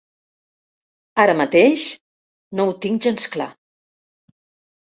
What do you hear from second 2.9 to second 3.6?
gens clar.